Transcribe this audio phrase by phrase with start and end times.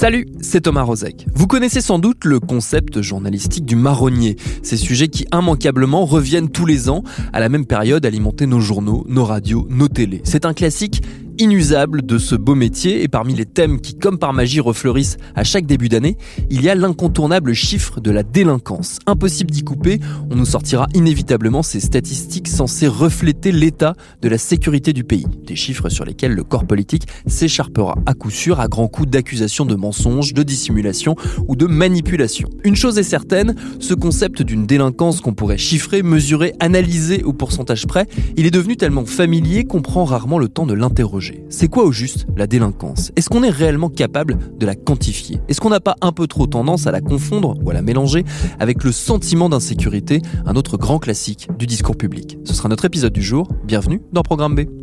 [0.00, 1.26] Salut, c'est Thomas Rozek.
[1.34, 6.64] Vous connaissez sans doute le concept journalistique du marronnier, ces sujets qui immanquablement reviennent tous
[6.64, 7.02] les ans
[7.34, 10.22] à la même période alimenter nos journaux, nos radios, nos télés.
[10.24, 11.02] C'est un classique
[11.40, 15.42] inusable de ce beau métier et parmi les thèmes qui, comme par magie, refleurissent à
[15.42, 16.18] chaque début d'année,
[16.50, 18.98] il y a l'incontournable chiffre de la délinquance.
[19.06, 24.92] Impossible d'y couper, on nous sortira inévitablement ces statistiques censées refléter l'état de la sécurité
[24.92, 25.26] du pays.
[25.46, 29.64] Des chiffres sur lesquels le corps politique s'écharpera à coup sûr à grands coups d'accusations
[29.64, 31.16] de mensonges, de dissimulation
[31.48, 32.50] ou de manipulation.
[32.64, 37.86] Une chose est certaine, ce concept d'une délinquance qu'on pourrait chiffrer, mesurer, analyser au pourcentage
[37.86, 41.29] près, il est devenu tellement familier qu'on prend rarement le temps de l'interroger.
[41.48, 43.12] C'est quoi au juste la délinquance?
[43.16, 45.40] Est-ce qu'on est réellement capable de la quantifier?
[45.48, 48.24] Est-ce qu'on n'a pas un peu trop tendance à la confondre ou à la mélanger
[48.58, 52.38] avec le sentiment d'insécurité, un autre grand classique du discours public?
[52.44, 53.48] Ce sera notre épisode du jour.
[53.64, 54.79] Bienvenue dans Programme B.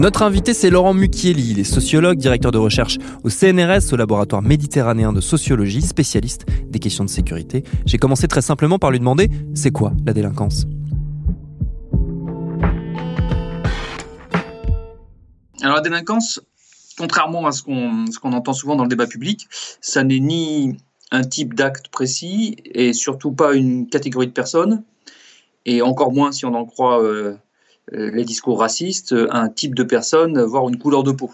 [0.00, 1.50] Notre invité, c'est Laurent Mucchielli.
[1.50, 6.78] Il est sociologue, directeur de recherche au CNRS, au laboratoire méditerranéen de sociologie, spécialiste des
[6.78, 7.64] questions de sécurité.
[7.84, 10.64] J'ai commencé très simplement par lui demander c'est quoi la délinquance?
[15.60, 16.40] Alors la délinquance,
[16.96, 19.48] contrairement à ce qu'on entend souvent dans le débat public,
[19.82, 20.78] ça n'est ni
[21.10, 24.82] un type d'acte précis et surtout pas une catégorie de personnes,
[25.66, 27.36] et encore moins si on en croit euh,
[27.92, 31.30] les discours racistes, un type de personne, voire une couleur de peau.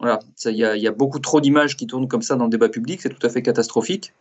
[0.00, 2.68] Voilà, il y, y, a beaucoup trop d'images qui tournent comme ça dans le débat
[2.68, 4.12] public, c'est tout à fait catastrophique.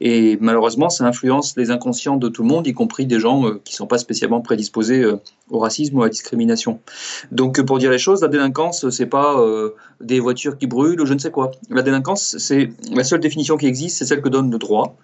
[0.00, 3.60] Et malheureusement, ça influence les inconscients de tout le monde, y compris des gens euh,
[3.64, 6.80] qui ne sont pas spécialement prédisposés euh, au racisme ou à la discrimination.
[7.32, 9.36] Donc, pour dire les choses, la délinquance, c'est pas
[10.00, 11.50] des voitures qui brûlent ou je ne sais quoi.
[11.68, 14.96] La délinquance, c'est la seule définition qui existe, c'est celle que donne le droit.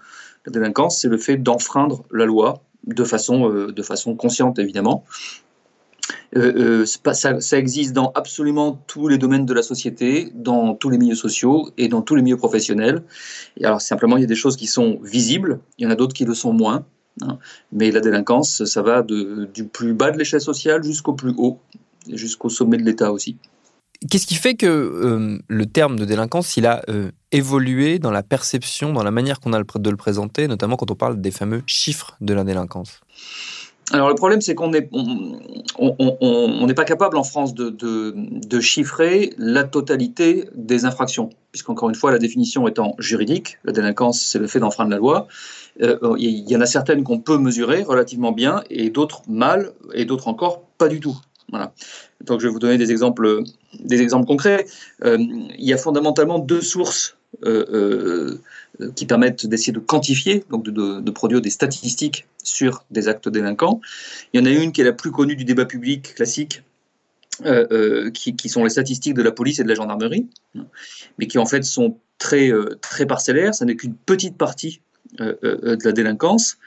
[0.46, 5.04] La délinquance, c'est le fait d'enfreindre la loi de façon, de façon consciente, évidemment,
[6.34, 10.98] euh, euh, ça, existe dans absolument tous les domaines de la société, dans tous les
[10.98, 13.02] milieux sociaux et dans tous les milieux professionnels.
[13.58, 15.94] Et alors simplement, il y a des choses qui sont visibles, il y en a
[15.94, 16.84] d'autres qui le sont moins.
[17.22, 17.38] Hein.
[17.72, 21.60] Mais la délinquance, ça va du plus bas de l'échelle sociale jusqu'au plus haut,
[22.12, 23.36] jusqu'au sommet de l'État aussi.
[24.10, 26.82] Qu'est-ce qui fait que euh, le terme de délinquance, il a
[27.32, 30.94] évolué dans la perception, dans la manière qu'on a de le présenter, notamment quand on
[30.94, 33.00] parle des fameux chiffres de la délinquance?
[33.92, 34.88] Alors le problème, c'est qu'on n'est
[36.74, 42.18] pas capable en France de, de, chiffrer la totalité des infractions, puisqu'encore une fois, la
[42.18, 45.28] définition étant juridique, la délinquance, c'est le fait d'enfreindre la loi.
[45.82, 50.04] Euh, il y en a certaines qu'on peut mesurer relativement bien, et d'autres mal, et
[50.04, 51.16] d'autres encore pas du tout.
[51.50, 51.72] Voilà.
[52.24, 53.44] Donc je vais vous donner des exemples,
[53.78, 54.66] des exemples concrets.
[55.04, 58.38] Euh, il y a fondamentalement deux sources euh,
[58.80, 63.80] euh, qui permettent d'essayer de quantifier, donc de, produire des statistiques sur des actes délinquants.
[64.32, 66.62] Il y en a une qui est la plus connue du débat public classique,
[68.14, 70.26] qui, sont les statistiques de la police et de la gendarmerie,
[71.18, 73.54] mais qui en fait sont très, très parcellaires.
[73.54, 74.80] Ça n'est qu'une petite partie
[75.18, 76.58] de la délinquance.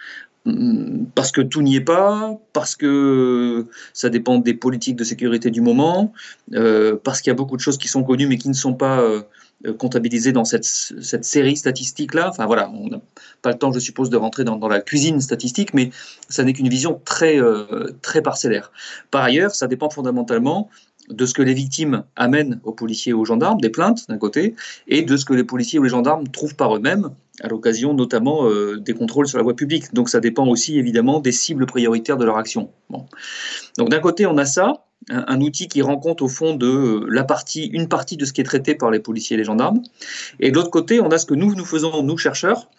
[0.46, 5.52] Mm, parce que tout n'y est pas, parce que ça dépend des politiques de sécurité
[5.52, 6.14] du moment,
[6.54, 8.74] euh, parce qu'il y a beaucoup de choses qui sont connues mais qui ne sont
[8.74, 9.04] pas
[9.66, 12.30] euh, comptabilisées dans cette, série statistique-là.
[12.30, 13.02] Enfin voilà, on n'a
[13.42, 15.90] pas le temps, je suppose, de rentrer dans, la cuisine statistique, mais
[16.30, 18.72] ça n'est qu'une vision très, euh, très parcellaire.
[19.12, 20.70] Par ailleurs, ça dépend fondamentalement
[21.10, 24.56] de ce que les victimes amènent aux policiers et aux gendarmes, des plaintes d'un côté,
[24.88, 27.10] et de ce que les policiers ou les gendarmes trouvent par eux-mêmes,
[27.42, 29.94] à l'occasion notamment euh, des contrôles sur la voie publique.
[29.94, 32.70] Donc ça dépend aussi évidemment des cibles prioritaires de leur action.
[32.90, 33.06] Bon.
[33.78, 37.08] Donc d'un côté on a ça, un, outil qui rend compte au fond de euh,
[37.10, 39.82] la partie, une partie de ce qui est traité par les policiers et les gendarmes,
[40.40, 42.70] et de l'autre côté on a ce que nous nous faisons nous chercheurs,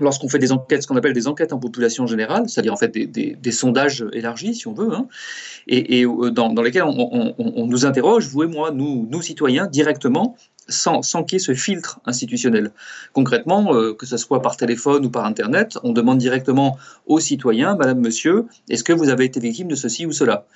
[0.00, 2.90] lorsqu'on fait des enquêtes, ce qu'on appelle des enquêtes en population générale, c'est-à-dire en fait
[2.90, 5.06] des, sondages élargis, si on veut, hein,
[5.68, 10.36] et, dans, lesquels on, nous interroge, vous et moi, nous citoyens, directement,
[10.68, 12.72] sans, sans qu'il y ait ce filtre institutionnel.
[13.12, 17.76] Concrètement, euh, que ce soit par téléphone ou par Internet, on demande directement aux citoyens,
[17.76, 20.46] Madame, Monsieur, est-ce que vous avez été victime de ceci ou cela?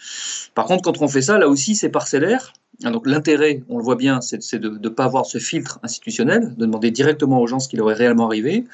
[0.55, 2.53] Par contre, quand on fait ça, là aussi, c'est parcellaire.
[2.85, 6.55] Hein, donc l'intérêt, on le voit bien, c'est de ne pas avoir ce filtre institutionnel,
[6.55, 8.65] de demander directement aux gens ce qui leur est réellement arrivé.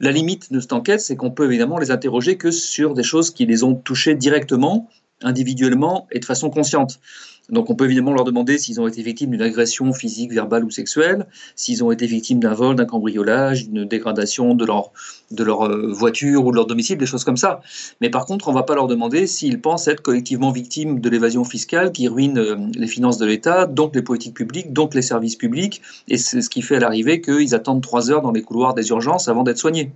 [0.00, 3.30] La limite de cette enquête, c'est qu'on peut évidemment les interroger que sur des choses
[3.30, 4.88] qui les ont touchés directement,
[5.24, 7.00] individuellement et de façon consciente.
[7.48, 10.70] Donc on peut évidemment leur demander s'ils ont été victimes d'une agression physique, verbale ou
[10.70, 11.26] sexuelle,
[11.56, 14.92] s'ils ont été victimes d'un vol, d'un cambriolage, d'une dégradation de leur,
[15.30, 17.60] de leur euh, voiture ou de leur domicile, des choses comme ça.
[18.00, 21.08] Mais par contre, on ne va pas leur demander s'ils pensent être collectivement victimes de
[21.10, 25.02] l'évasion fiscale qui ruine euh, les finances de l'État, donc les politiques publiques, donc les
[25.02, 28.42] services publics, et c'est ce qui fait à l'arrivée qu'ils attendent trois heures dans les
[28.42, 29.92] couloirs des urgences avant d'être soignés.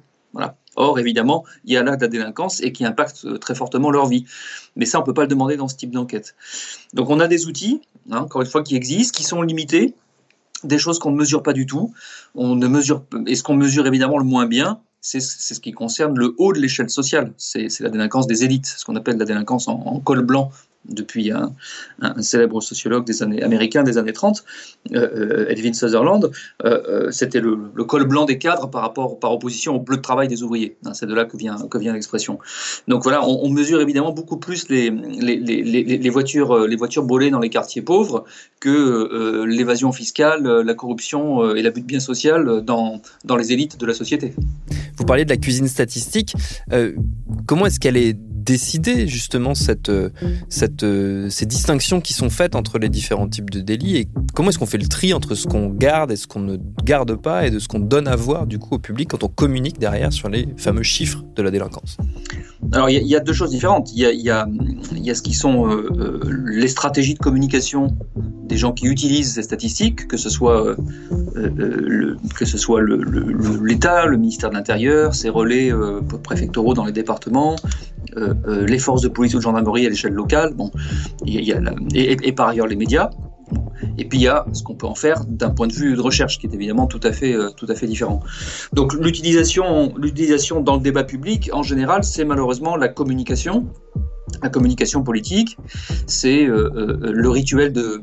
[0.76, 3.90] Or, évidemment, il y a là de la délinquance et qui impacte euh, très fortement
[3.90, 4.26] leur vie.
[4.76, 6.34] Mais ça, on ne peut pas le demander dans ce type d'enquête.
[6.92, 7.80] Donc, on a des outils,
[8.10, 9.94] hein, encore une fois, qui existent, qui sont limités,
[10.64, 11.94] des choses qu'on ne mesure pas du tout.
[12.34, 16.18] On ne mesure, et ce qu'on mesure évidemment le moins bien, c'est ce qui concerne
[16.18, 17.32] le haut de l'échelle sociale.
[17.38, 20.50] C'est la délinquance des élites, ce qu'on appelle la délinquance en col blanc
[20.88, 21.52] depuis un,
[22.22, 24.44] célèbre sociologue des années américain des années 30,
[24.92, 26.30] euh, euh, Edwin Sutherland,
[26.64, 30.28] euh, c'était le, col blanc des cadres par rapport par opposition au bleu de travail
[30.28, 30.76] des ouvriers.
[30.84, 32.38] Hein, c'est de là que vient que vient l'expression.
[32.88, 37.38] Donc voilà, on, mesure évidemment beaucoup plus les les, les, voitures les voitures brûlées dans
[37.38, 38.24] les quartiers pauvres
[38.60, 43.86] que l'évasion fiscale, la corruption et l'abus de biens social dans dans les élites de
[43.86, 44.34] la société.
[44.96, 46.34] Vous parliez de la cuisine statistique.
[47.46, 48.16] comment est-ce qu'elle est
[48.46, 50.10] décider justement cette, euh,
[50.82, 54.58] euh, ces distinctions qui sont faites entre les différents types de délits et comment est-ce
[54.58, 57.50] qu'on fait le tri entre ce qu'on garde et ce qu'on ne garde pas et
[57.50, 60.28] de ce qu'on donne à voir du coup au public quand on communique derrière sur
[60.28, 61.96] les fameux chiffres de la délinquance?
[62.72, 63.92] Alors il y, a deux choses différentes.
[63.92, 64.30] Il y a, y
[64.94, 67.96] y a ce qui sont euh, les stratégies de communication
[68.44, 70.76] des gens qui utilisent ces statistiques, que ce soit,
[71.34, 75.72] le, que ce soit l'État, le, ministère de l'Intérieur, ses relais
[76.22, 80.12] préfectoraux dans les départements, euh, euh, les forces de police ou de gendarmerie à l'échelle
[80.12, 80.70] locale, bon,
[81.26, 83.10] et, par ailleurs les médias.
[83.98, 86.00] Et puis il y a ce qu'on peut en faire d'un point de vue de
[86.00, 88.20] recherche, qui est évidemment tout à fait, euh, tout à fait différent.
[88.72, 93.66] Donc l'utilisation, l'utilisation dans le débat public, en général, c'est malheureusement la communication
[94.42, 95.56] la communication politique,
[96.06, 98.00] c'est euh, euh, le rituel de,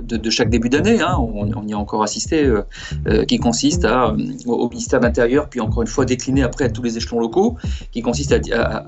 [0.00, 4.14] de, chaque début d'année, hein, on, y a encore assisté, euh, qui consiste à,
[4.46, 7.56] au ministère de l'Intérieur, puis encore une fois décliné après à tous les échelons locaux,
[7.92, 8.84] qui consiste à,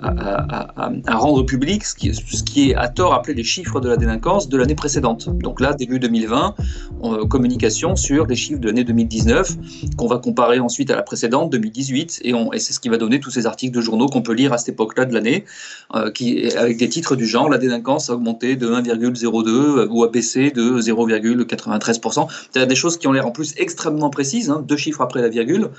[1.07, 3.97] à, rendre public ce qui, ce qui, est à tort appelé les chiffres de la
[3.97, 5.29] délinquance de l'année précédente.
[5.29, 6.55] Donc là, début 2020,
[7.29, 9.57] communication sur les chiffres de l'année 2019,
[9.97, 13.31] qu'on va comparer ensuite à la précédente, 2018, et, c'est ce qui va donner tous
[13.31, 15.45] ces articles de journaux qu'on peut lire à cette époque-là de l'année,
[16.15, 20.51] qui des titres du genre la délinquance a augmenté de 1,02 euh, ou a baissé
[20.51, 22.29] de 0,93%.
[22.53, 25.29] C'est des choses qui ont l'air en plus extrêmement précises, hein, deux chiffres après la
[25.29, 25.71] virgule.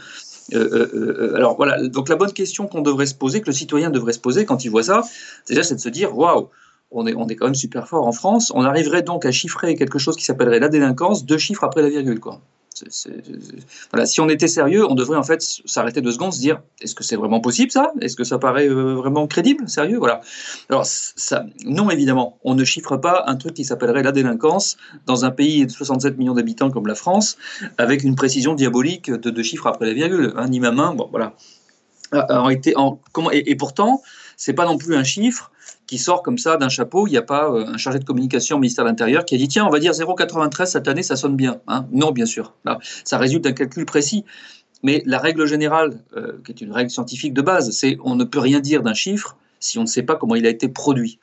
[0.54, 3.92] Euh, euh, alors voilà, donc la bonne question qu'on devrait se poser, que le citoyen
[3.92, 5.04] devrait se poser quand il voit ça,
[5.48, 6.50] déjà c'est de se dire waouh,
[6.92, 8.52] on est, on est quand même super fort en France.
[8.56, 11.90] On arriverait donc à chiffrer quelque chose qui s'appellerait la délinquance, deux chiffres après la
[11.90, 12.20] virgule.
[12.20, 12.42] Quoi
[13.92, 16.96] voilà, si on était sérieux, on devrait en fait s'arrêter deux secondes, se dire est-ce
[16.96, 17.92] que c'est vraiment possible ça?
[18.02, 19.98] Est-ce que ça paraît euh, vraiment crédible, sérieux?
[19.98, 20.22] Voilà.
[20.70, 20.86] Alors
[21.66, 25.66] non évidemment, on ne chiffre pas un truc qui s'appellerait la délinquance dans un pays
[25.66, 27.38] de 67 millions d'habitants comme la France,
[27.78, 30.94] avec une précision diabolique de deux chiffres après la virgule, hein, ni ma main.
[30.94, 31.34] Bon voilà.
[32.12, 34.02] En, comment, et pourtant,
[34.40, 35.52] c'est pas non plus un chiffre
[35.86, 37.08] qui sort comme ça d'un chapeau.
[37.08, 39.38] Il n'y a pas euh, un chargé de communication au ministère de l'Intérieur qui a
[39.38, 41.60] dit tiens, on va dire 0,93 cette année, ça sonne bien.
[41.68, 41.86] Hein?
[41.92, 42.54] Non, bien sûr.
[43.04, 44.24] Ça résulte d'un calcul précis.
[44.82, 48.24] Mais la règle générale, euh, qui est une règle scientifique de base, c'est on ne
[48.24, 51.20] peut rien dire d'un chiffre si on ne sait pas comment il a été produit.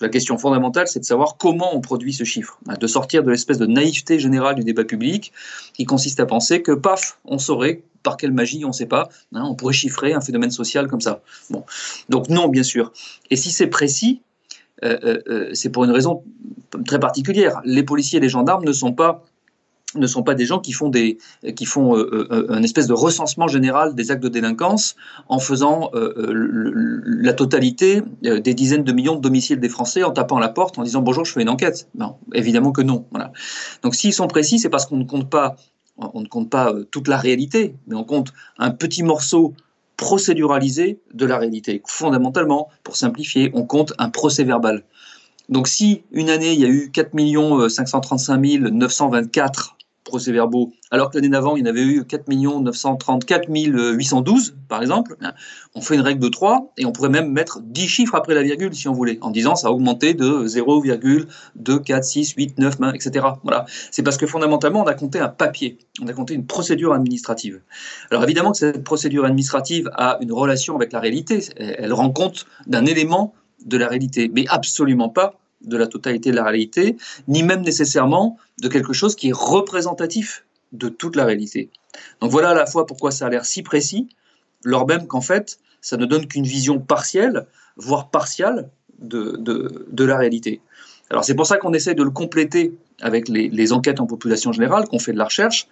[0.00, 3.30] La question fondamentale, c'est de savoir comment on produit ce chiffre, hein, de sortir de
[3.30, 5.32] l'espèce de naïveté générale du débat public
[5.74, 9.08] qui consiste à penser que, paf, on saurait par quelle magie, on ne sait pas,
[9.32, 11.22] hein, on pourrait chiffrer un phénomène social comme ça.
[11.50, 11.64] Bon.
[12.08, 12.92] Donc non, bien sûr.
[13.30, 14.22] Et si c'est précis,
[14.84, 16.22] euh, euh, euh, c'est pour une raison
[16.84, 17.60] très particulière.
[17.64, 19.24] Les policiers et les gendarmes ne sont pas
[19.94, 21.16] ne sont pas des gens qui font, des,
[21.54, 24.96] qui font un espèce de recensement général des actes de délinquance
[25.28, 30.40] en faisant la totalité des dizaines de millions de domiciles des Français en tapant à
[30.40, 31.88] la porte en disant bonjour, je fais une enquête.
[31.94, 33.06] Non, évidemment que non.
[33.10, 33.32] Voilà.
[33.82, 35.56] Donc s'ils sont précis, c'est parce qu'on ne compte pas
[35.98, 39.54] on ne compte pas euh, toute la réalité, mais on compte un petit morceau
[39.96, 41.82] procéduralisé de la réalité.
[41.86, 44.84] Fondamentalement, pour simplifier, on compte un procès verbal.
[45.48, 47.12] Donc si une année, il y a eu 4
[47.68, 49.75] 535 924
[50.06, 55.16] procès-verbaux, alors que l'année d'avant, il y en avait eu 4 934 812, par exemple.
[55.74, 58.42] On fait une règle de 3 et on pourrait même mettre 10 chiffres après la
[58.42, 62.74] virgule, si on voulait, en disant ça a augmenté de 0,2, 4, 6, 8, 9,
[62.94, 63.26] etc.
[63.42, 63.66] Voilà.
[63.90, 67.60] C'est parce que fondamentalement, on a compté un papier, on a compté une procédure administrative.
[68.10, 71.40] Alors évidemment que cette procédure administrative a une relation avec la réalité.
[71.56, 73.34] Elle rend compte d'un élément
[73.64, 76.96] de la réalité, mais absolument pas de la totalité de la réalité,
[77.28, 81.70] ni même nécessairement de quelque chose qui est représentatif de toute la réalité.
[82.20, 84.08] Donc voilà à la fois pourquoi ça a l'air si précis,
[84.64, 87.46] lors même qu'en fait, ça ne donne qu'une vision partielle,
[87.76, 90.60] voire partiale, de, de, la réalité.
[91.10, 94.52] Alors c'est pour ça qu'on essaie de le compléter avec les, les enquêtes en population
[94.52, 95.68] générale, qu'on fait de la recherche,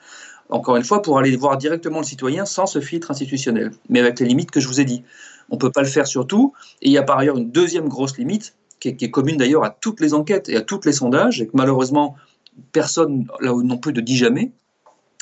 [0.51, 4.21] encore une fois, pour aller voir directement le citoyen sans ce filtre institutionnel, mais avec
[4.21, 5.03] les limites que je vous ai dit.
[5.51, 7.51] On ne peut pas le faire sur tout, et il y a par ailleurs une
[7.51, 8.55] deuxième grosse limite,
[8.93, 11.53] qui est, commune d'ailleurs à toutes les enquêtes et à tous les sondages, et que
[11.55, 12.17] malheureusement
[12.73, 14.53] personne là non plus ne dit jamais,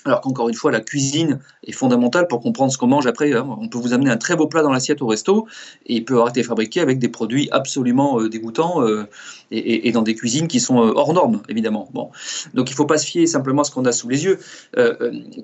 [0.04, 3.32] alors qu'encore une fois, la cuisine est fondamentale pour comprendre ce qu'on mange après.
[3.32, 3.46] Hein.
[3.60, 5.46] On peut vous amener un très beau plat dans l'assiette au resto
[5.86, 9.08] et il peut avoir été fabriqué avec des produits absolument euh, dégoûtants euh,
[9.52, 11.88] et, dans des cuisines qui sont euh, hors normes, évidemment.
[11.92, 12.10] Bon.
[12.54, 14.38] Donc il ne faut pas se fier simplement à ce qu'on a sous les yeux.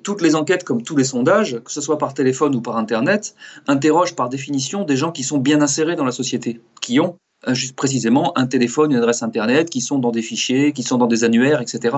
[0.02, 3.34] toutes les enquêtes, comme tous les sondages, que ce soit par téléphone ou par Internet,
[3.66, 7.16] interrogent par définition des gens qui sont bien insérés dans la société, qui ont
[7.49, 11.07] juste précisément un téléphone, une adresse Internet, qui sont dans des fichiers, qui sont dans
[11.07, 11.97] des annuaires, etc.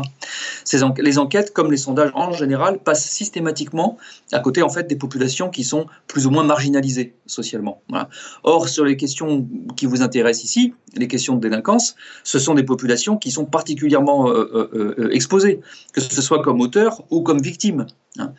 [0.64, 3.96] Ces les enquêtes, comme les sondages en général, passent systématiquement
[4.32, 7.82] à côté en fait des populations qui sont plus ou moins marginalisées socialement.
[8.42, 11.94] Or, sur les questions qui vous intéressent ici, les questions de délinquance,
[12.24, 15.60] ce sont des populations qui sont particulièrement euh, euh, euh, exposées,
[15.92, 17.86] que ce soit comme auteurs ou comme victimes.
[18.18, 18.32] Hein.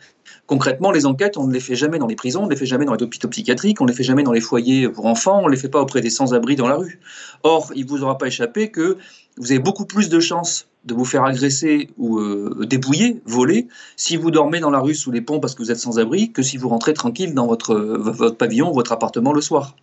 [0.46, 2.66] Concrètement, les enquêtes, on ne les fait jamais dans les prisons, on ne les fait
[2.66, 5.40] jamais dans les hôpitaux psychiatriques, on ne les fait jamais dans les foyers pour enfants,
[5.42, 7.00] on ne les fait pas auprès des sans-abri dans la rue.
[7.42, 8.98] Or, il ne vous aura pas échappé que
[9.36, 14.16] vous avez beaucoup plus de chances de vous faire agresser ou euh, débouiller, voler, si
[14.16, 16.42] vous dormez dans la rue sous les ponts parce que vous êtes sans abri, que
[16.42, 19.76] si vous rentrez tranquille dans votre, votre pavillon votre appartement le soir.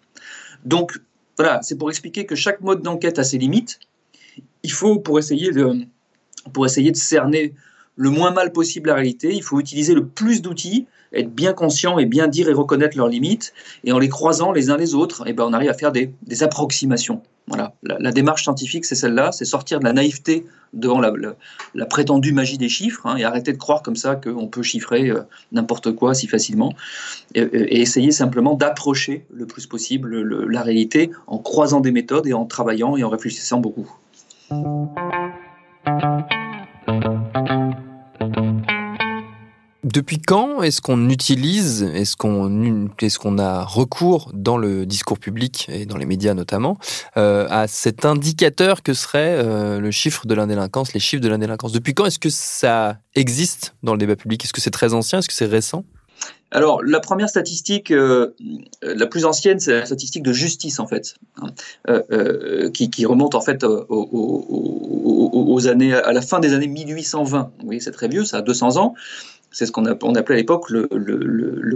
[0.66, 1.00] Donc,
[1.38, 3.80] voilà, c'est pour expliquer que chaque mode d'enquête a ses limites.
[4.64, 5.86] Il faut, pour essayer de,
[6.52, 7.54] pour essayer de cerner
[8.00, 9.34] le moins mal possible la réalité.
[9.34, 13.10] Il faut utiliser le plus d'outils, être bien conscient et bien dire et reconnaître leurs
[13.10, 13.54] limites.
[13.84, 16.14] Et en les croisant les uns les autres, eh ben on arrive à faire des,
[16.42, 17.22] approximations.
[17.48, 17.74] Voilà.
[17.84, 22.70] La, démarche scientifique, c'est celle-là, c'est sortir de la naïveté devant la, prétendue magie des
[22.70, 26.28] chiffres hein, et arrêter de croire comme ça qu'on peut chiffrer euh, n'importe quoi si
[26.28, 26.74] facilement
[27.34, 32.46] et, essayer simplement d'approcher le plus possible la réalité en croisant des méthodes et en
[32.46, 33.90] travaillant et en réfléchissant beaucoup.
[39.92, 45.66] Depuis quand est-ce qu'on utilise, est-ce qu'on est qu'on a recours dans le discours public
[45.68, 46.78] et dans les médias notamment
[47.18, 51.72] euh, à cet indicateur que serait euh, le chiffre de l'indélinquance, les chiffres de l'indélinquance
[51.72, 54.44] Depuis quand est-ce que ça existe dans le débat public?
[54.44, 55.20] Est-ce que c'est très ancien?
[55.20, 55.84] Est-ce que c'est récent?
[56.52, 58.36] Alors, la première statistique, euh,
[58.82, 61.54] la plus ancienne, c'est la statistique de justice, en fait, hein,
[62.74, 67.52] qui, remonte, en fait, aux, années, à la fin des années 1820.
[67.60, 68.96] Vous voyez, c'est très vieux, ça a 200 ans.
[69.52, 70.88] C'est ce qu'on appelait à l'époque le,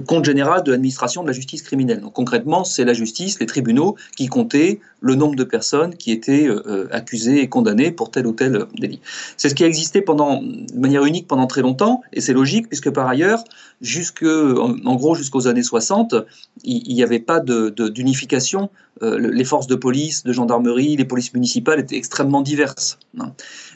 [0.08, 2.02] compte général de l'administration de la justice criminelle.
[2.02, 6.48] Donc concrètement, c'est la justice, les tribunaux qui comptaient le nombre de personnes qui étaient
[6.48, 9.02] euh, euh, accusées et condamnées pour tel ou tel délit.
[9.38, 12.90] C'est ce qui a existé de manière unique pendant très longtemps, et c'est logique puisque
[12.90, 13.44] par ailleurs,
[14.22, 16.16] en, gros jusqu'aux années 60,
[16.64, 18.64] il n'y avait pas d'unification.
[18.64, 23.00] Euh, les forces de police, de gendarmerie, les polices municipales étaient extrêmement diverses.
[23.20, 23.34] Hein.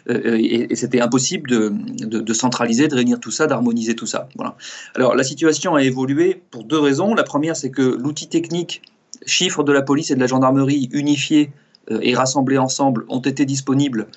[0.08, 1.74] et, c'était impossible de,
[2.06, 4.30] de, centraliser, de réunir tout ça, d'harmoniser tout ça.
[4.36, 4.56] Voilà.
[4.96, 7.14] Alors la situation a évolué pour deux raisons.
[7.14, 8.84] La première, c'est que l'outil technique
[9.26, 11.52] chiffres de la police et de la gendarmerie unifiés
[11.92, 14.08] euh, et rassemblés ensemble ont été disponibles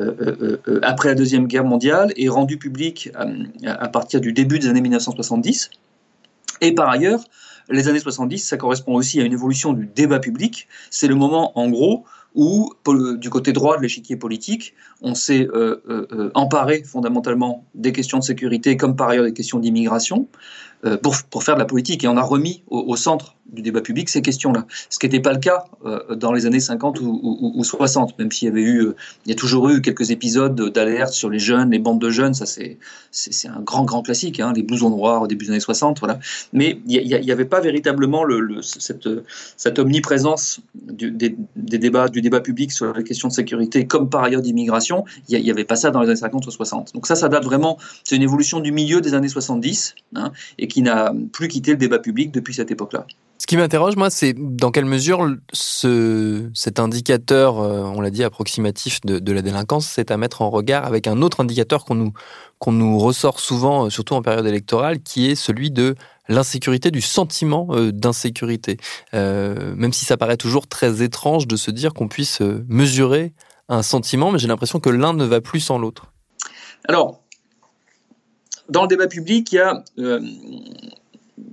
[0.00, 3.10] euh, euh, après la Deuxième Guerre mondiale et rendus publics
[3.66, 5.70] à, partir du début des années 1970.
[6.60, 7.22] Et par ailleurs,
[7.68, 10.68] les années 70, ça correspond aussi à une évolution du débat public.
[10.90, 12.04] C'est le moment, en gros,
[12.34, 12.72] où,
[13.18, 15.46] du côté droit de l'échiquier politique, on s'est
[16.34, 20.28] emparé fondamentalement des questions de sécurité, comme par ailleurs des questions d'immigration,
[21.02, 22.04] pour, pour, faire de la politique.
[22.04, 24.66] Et on a remis au centre du débat public ces questions-là.
[24.88, 28.48] Ce qui n'était pas le cas euh, dans les années 50 ou, 60, même s'il
[28.48, 28.96] y avait eu, euh,
[29.26, 32.34] il y a toujours eu quelques épisodes d'alerte sur les jeunes, les bandes de jeunes,
[32.34, 36.00] ça c'est un grand grand classique, hein, les blousons noirs au début des années 60,
[36.00, 36.18] voilà.
[36.52, 39.08] Mais il n'y avait pas véritablement le, cette,
[39.56, 44.24] cette omniprésence du, des, débats du débat public sur les questions de sécurité, comme par
[44.24, 45.04] ailleurs d'immigration.
[45.28, 46.94] Il n'y avait pas ça dans les années 50 ou 60.
[46.94, 50.68] Donc ça, ça date vraiment, c'est une évolution du milieu des années 70 hein, et
[50.72, 53.06] qui n'a plus quitté le débat public depuis cette époque-là.
[53.38, 58.22] Ce qui m'interroge, moi, c'est dans quelle mesure ce, cet indicateur, euh, on l'a dit,
[58.22, 61.96] approximatif de, de la délinquance, c'est à mettre en regard avec un autre indicateur qu'on
[61.96, 62.12] nous,
[62.62, 65.96] qu'on nous ressort souvent, euh, surtout en période électorale, qui est celui de
[66.28, 68.76] l'insécurité, du sentiment euh, d'insécurité.
[69.14, 73.32] Euh, même si ça paraît toujours très étrange de se dire qu'on puisse mesurer
[73.68, 76.12] un sentiment, mais j'ai l'impression que l'un ne va plus sans l'autre.
[76.88, 77.21] Alors,
[78.68, 79.82] dans le débat public, il y a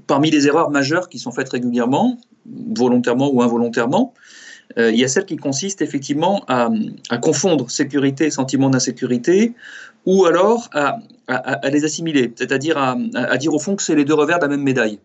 [0.08, 4.13] parmi les erreurs majeures qui sont faites régulièrement, volontairement ou involontairement,
[4.78, 6.70] euh, il y a celle qui consiste effectivement à,
[7.22, 9.54] confondre sécurité et sentiment d'insécurité,
[10.06, 11.00] ou alors à,
[11.70, 14.63] les assimiler, c'est-à-dire à, dire au fond que c'est les deux revers de la même
[14.63, 15.00] médaille.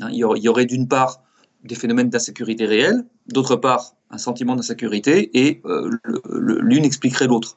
[0.00, 1.22] Hein, il, y aurait, d'une part
[1.64, 5.90] des phénomènes d'insécurité réels, d'autre part un sentiment d'insécurité, et euh,
[6.28, 7.56] l'une expliquerait l'autre.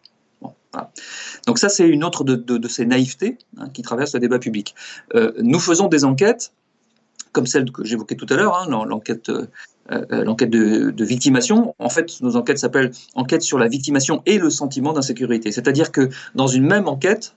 [1.48, 4.76] Donc ça, c'est une autre de, ces naïvetés hein, qui traversent le débat public.
[5.14, 6.52] Euh, nous faisons des enquêtes
[7.32, 9.46] comme celle que j'évoquais tout à l'heure, hein, l'enquête euh,
[9.92, 11.76] euh, l'enquête de, victimation.
[11.78, 15.52] En fait, nos enquêtes s'appellent enquête sur la victimation et le sentiment d'insécurité.
[15.52, 17.36] C'est-à-dire que dans une même enquête,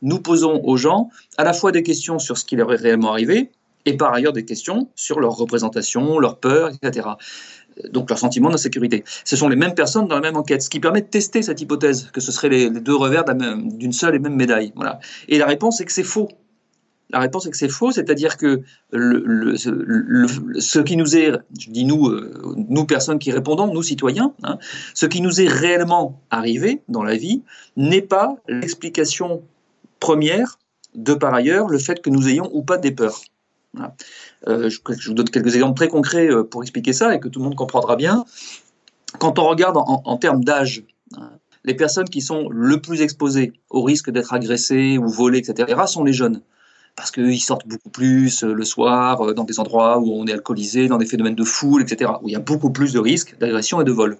[0.00, 3.10] nous posons aux gens à la fois des questions sur ce qui leur est réellement
[3.10, 3.50] arrivé
[3.84, 7.08] et par ailleurs des questions sur leur représentation, leur peur, etc.
[7.90, 9.04] Donc leur sentiment d'insécurité.
[9.24, 11.60] Ce sont les mêmes personnes dans la même enquête, ce qui permet de tester cette
[11.60, 14.72] hypothèse que ce seraient les, deux revers d'une seule et même médaille.
[14.76, 15.00] Voilà.
[15.28, 16.28] Et la réponse est que c'est faux.
[17.12, 22.06] La réponse est que c'est faux, c'est-à-dire que ce qui nous est, je dis nous,
[22.06, 24.58] euh, nous personnes qui répondons, nous citoyens, hein,
[24.94, 27.42] ce qui nous est réellement arrivé dans la vie
[27.76, 29.42] n'est pas l'explication
[29.98, 30.58] première
[30.94, 33.20] de par ailleurs le fait que nous ayons ou pas des peurs.
[34.48, 37.38] Euh, je, vous donne quelques exemples très concrets euh, pour expliquer ça et que tout
[37.38, 38.24] le monde comprendra bien.
[39.18, 40.84] Quand on regarde en, termes d'âge,
[41.16, 41.30] hein,
[41.64, 46.04] les personnes qui sont le plus exposées au risque d'être agressées ou volées, etc., sont
[46.04, 46.42] les jeunes
[47.00, 50.34] parce qu'ils sortent beaucoup plus euh, le soir, euh, dans des endroits où on est
[50.34, 53.38] alcoolisé, dans des phénomènes de foule, etc., où il y a beaucoup plus de risques
[53.40, 54.18] d'agression et de vol.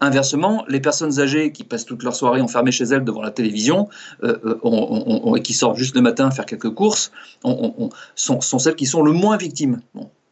[0.00, 3.88] Inversement, les personnes âgées qui passent toute leur soirée enfermées chez elles devant la télévision,
[4.24, 9.02] euh, et qui sortent juste le matin faire quelques courses, sont, sont, celles qui sont
[9.02, 9.80] le moins victimes.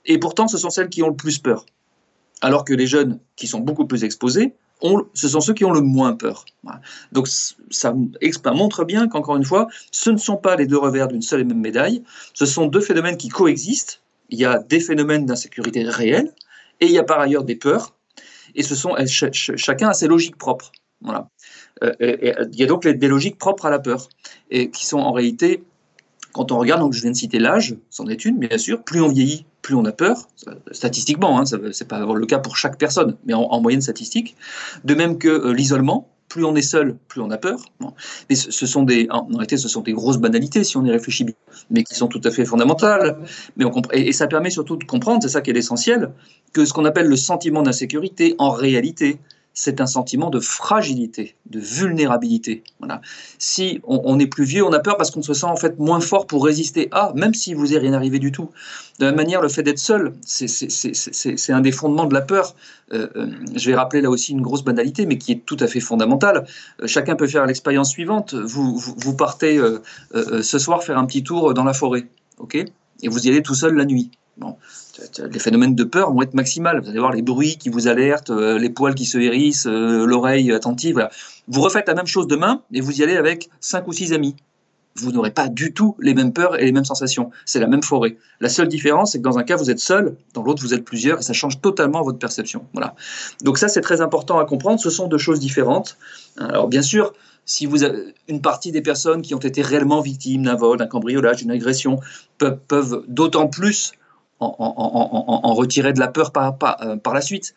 [0.05, 1.65] Et pourtant, ce sont celles qui ont le plus peur.
[2.43, 4.53] Alors que les jeunes, qui sont beaucoup plus exposés,
[5.15, 6.45] ce sont ceux qui ont le moins peur.
[7.13, 7.95] Donc ça,
[8.53, 11.45] montre bien qu'encore une fois, ce ne sont pas les deux revers d'une seule et
[11.45, 12.03] même médaille,
[12.35, 14.03] ce sont deux phénomènes qui coexistent.
[14.29, 16.33] Il y a des phénomènes d'insécurité réels
[16.81, 17.95] et il y a par ailleurs des peurs,
[18.55, 20.73] et ce sont chacun a ses logiques propres.
[21.01, 21.29] Voilà.
[21.85, 24.09] Euh, il y a donc des logiques propres à la peur,
[24.51, 25.63] et qui sont en réalité
[26.37, 29.01] quand on regarde, donc je viens de citer l'âge, c'en est une, bien sûr, plus
[29.01, 30.29] on vieillit, plus on a peur,
[30.71, 34.37] statistiquement, hein, ce n'est pas le cas pour chaque personne, mais en, moyenne statistique.
[34.85, 37.59] De même que euh, l'isolement, plus on est seul, plus on a peur.
[38.31, 41.25] Mais ce, sont des, en réalité, ce sont des grosses banalités si on y réfléchit
[41.25, 41.35] bien,
[41.71, 43.19] mais qui sont tout à fait fondamentales.
[43.57, 46.13] Mais on et, et ça permet surtout de comprendre, c'est ça qui est l'essentiel,
[46.53, 49.19] que ce qu'on appelle le sentiment d'insécurité, en réalité,
[49.59, 52.63] c'est un sentiment de fragilité, de vulnérabilité.
[52.79, 53.01] Voilà.
[53.39, 56.01] Si on, est plus vieux, on a peur parce qu'on se sent en fait moins
[56.01, 58.51] fort pour résister à, même si vous est rien arrivé du tout.
[58.99, 62.55] De la même manière, le fait d'être seul, c'est un des fondements de la peur.
[62.93, 65.67] Euh, euh, je vais rappeler là aussi une grosse banalité, mais qui est tout à
[65.67, 66.47] fait fondamentale.
[66.83, 68.35] Euh, chacun peut faire l'expérience suivante.
[68.35, 69.59] Vous, vous, partez
[70.13, 72.07] ce soir faire un petit tour dans la forêt,
[72.39, 72.57] ok?
[73.03, 74.11] Et vous y allez tout seul la nuit.
[75.33, 76.81] Les phénomènes de peur vont être maximales.
[76.81, 80.05] Vous allez voir les bruits qui vous alertent, euh, les poils qui se hérissent, euh,
[80.07, 81.09] l'oreille attentive.
[81.49, 84.37] Vous refaites la même chose demain et vous y allez avec cinq ou six amis.
[84.99, 87.31] Vous n'aurez pas du tout les mêmes peurs et les mêmes sensations.
[87.45, 88.17] C'est la même forêt.
[88.41, 90.85] La seule différence, c'est que dans un cas, vous êtes seul, dans l'autre, vous êtes
[90.85, 92.65] plusieurs, et ça change totalement votre perception.
[92.73, 92.95] Voilà.
[93.43, 94.81] Donc ça, c'est très important à comprendre.
[94.81, 95.99] Ce sont deux choses différentes.
[96.39, 97.13] Alors bien sûr,
[97.45, 97.85] si vous
[98.29, 102.01] une partie des personnes qui ont été réellement victimes d'un vol, d'un cambriolage, d'une agression,
[102.39, 103.93] peuvent d'autant plus
[104.41, 107.55] en, retirer de la peur par, euh, par, la suite.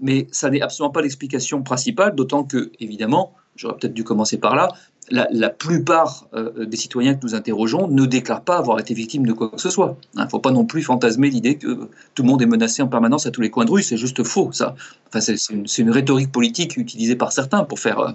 [0.00, 4.54] Mais ça n'est absolument pas l'explication principale, d'autant que, évidemment, j'aurais peut-être dû commencer par
[4.54, 4.68] là,
[5.10, 9.32] la, plupart euh, des citoyens que nous interrogeons ne déclarent pas avoir été victimes de
[9.32, 9.96] quoi que ce soit.
[10.14, 12.88] Il ne faut pas non plus fantasmer l'idée que tout le monde est menacé en
[12.88, 14.74] permanence à tous les coins de rue, c'est juste faux, ça.
[15.08, 18.12] Enfin, c'est une, rhétorique politique utilisée par certains pour faire, euh,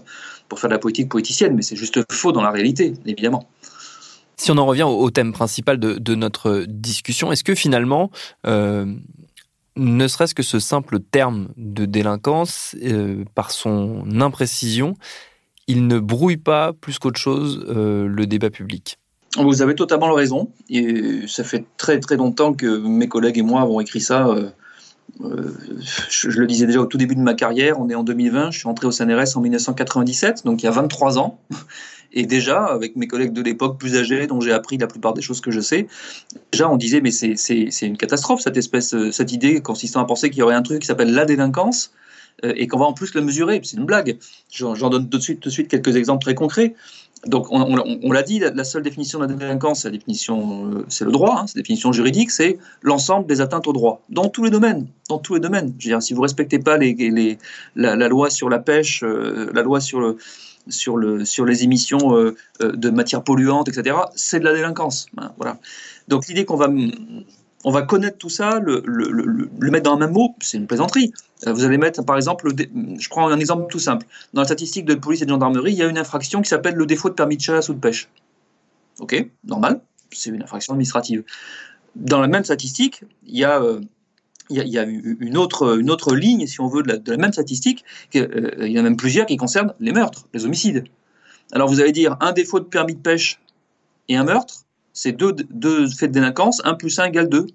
[0.49, 3.47] pour faire de la politique politicienne, mais c'est juste faux dans la réalité, évidemment.
[4.41, 8.09] Si on en revient au, thème principal de, notre discussion, est-ce que finalement,
[8.47, 8.91] euh,
[9.75, 14.95] ne serait-ce que ce simple terme de délinquance, euh, par son imprécision,
[15.67, 18.97] il ne brouille pas plus qu'autre chose euh, le débat public?
[19.37, 20.49] Vous avez totalement raison.
[20.71, 24.27] Et ça fait très très longtemps que mes collègues et moi avons écrit ça.
[25.19, 28.57] je, le disais déjà au tout début de ma carrière, on est en 2020, je
[28.57, 31.39] suis entré au CNRS en 1997, donc il y a 23 ans.
[32.13, 35.21] Et déjà, avec mes collègues de l'époque plus âgés, dont j'ai appris la plupart des
[35.21, 35.87] choses que je sais,
[36.51, 40.29] déjà on disait mais c'est une catastrophe cette espèce, euh, cette idée consistant à penser
[40.29, 41.93] qu'il y aurait un truc qui s'appelle la délinquance
[42.43, 43.61] euh, et qu'on va en plus le mesurer.
[43.63, 44.17] C'est une blague.
[44.51, 46.75] J'en donne tout de, suite, de suite quelques exemples très concrets.
[47.27, 51.45] Donc, on, l'a dit, la, seule définition de la délinquance, euh, c'est le droit, hein,
[51.45, 55.19] c'est la définition juridique, c'est l'ensemble des atteintes au droit, dans tous les domaines, dans
[55.19, 55.71] tous les domaines.
[55.77, 57.37] Je veux dire, si vous respectez pas les, les,
[57.75, 60.17] la, loi sur la pêche, la loi sur le,
[60.67, 65.07] sur, le, sur les émissions euh, euh, de matières polluantes, etc., c'est de la délinquance.
[65.37, 65.57] Voilà.
[66.07, 66.69] Donc l'idée qu'on va,
[67.63, 71.13] on va connaître tout ça, le, le, mettre dans un même mot, c'est une plaisanterie.
[71.47, 74.05] Euh, vous allez mettre, par exemple, je prends un exemple tout simple.
[74.33, 76.75] Dans la statistique de police et de gendarmerie, il y a une infraction qui s'appelle
[76.75, 78.09] le défaut de permis de chasse ou de pêche.
[78.99, 81.23] Ok, normal, c'est une infraction administrative.
[81.95, 83.61] Dans la même statistique, il y a
[84.51, 87.85] il y, a, une, autre, une autre ligne, si on veut, de la, même statistique.
[88.15, 90.83] Euh, il y en a même plusieurs qui concernent les meurtres, les homicides.
[91.51, 93.39] Alors vous allez dire, un défaut de permis de pêche
[94.09, 97.47] et un meurtre, c'est deux, deux faits de délinquance, 1 plus 1 égale 2.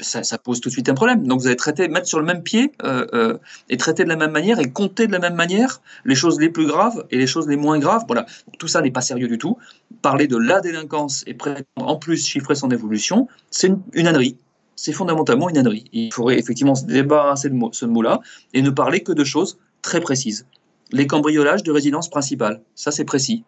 [0.00, 1.28] Ça, pose tout de suite un problème.
[1.28, 3.38] Donc vous allez traiter, mettre sur le même pied euh, euh,
[3.68, 6.48] et traiter de la même manière et compter de la même manière les choses les
[6.48, 8.02] plus graves et les choses les moins graves.
[8.08, 8.26] Voilà.
[8.58, 9.58] tout ça n'est pas sérieux du tout.
[10.00, 11.36] Parler de la délinquance et
[11.76, 14.36] en plus chiffrer son évolution, c'est une, une ânerie
[14.82, 15.84] c'est fondamentalement une ânerie.
[15.92, 18.20] Il faudrait effectivement se débarrasser de ce mot-là
[18.52, 20.48] et ne parler que de choses très précises.
[20.90, 23.44] Les cambriolages de résidence principale, ça c'est précis.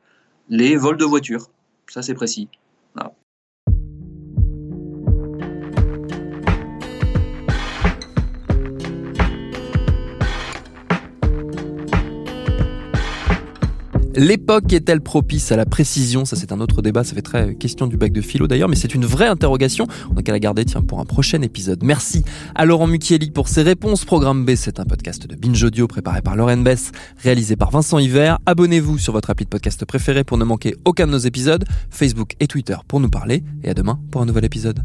[0.48, 1.50] Les vols de voitures,
[1.88, 2.48] ça c'est précis.
[14.16, 16.24] L'époque est-elle propice à la précision?
[16.24, 17.02] Ça, c'est un autre débat.
[17.02, 19.88] Ça fait très question du bac de philo d'ailleurs, mais c'est une vraie interrogation.
[20.12, 21.82] On a qu'à la garder, tiens, pour un prochain épisode.
[21.82, 22.24] Merci
[22.54, 24.04] à Laurent Mucchielli pour ses réponses.
[24.04, 27.98] Programme B, c'est un podcast de Binge Audio préparé par Lauren Bess, réalisé par Vincent
[27.98, 28.38] Hiver.
[28.46, 31.64] Abonnez-vous sur votre appli de podcast préféré pour ne manquer aucun de nos épisodes.
[31.90, 33.42] Facebook et Twitter pour nous parler.
[33.64, 34.84] Et à demain pour un nouvel épisode.